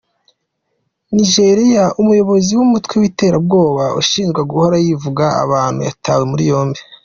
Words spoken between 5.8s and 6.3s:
yatawe